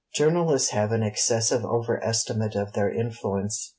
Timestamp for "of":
2.55-2.73